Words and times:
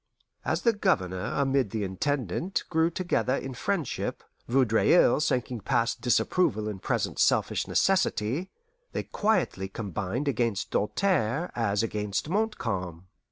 As 0.43 0.63
the 0.63 0.73
Governor 0.73 1.25
amid 1.35 1.69
the 1.69 1.83
Intendant 1.83 2.63
grew 2.71 2.89
together 2.89 3.35
in 3.35 3.53
friendship, 3.53 4.23
Vaudreuil 4.47 5.19
sinking 5.19 5.59
past 5.59 6.01
disapproval 6.01 6.67
in 6.67 6.79
present 6.79 7.19
selfish 7.19 7.67
necessity, 7.67 8.49
they 8.93 9.03
quietly 9.03 9.67
combined 9.69 10.27
against 10.27 10.71
Doltaire 10.71 11.51
as 11.55 11.83
against 11.83 12.29
Montcalm. 12.29 13.09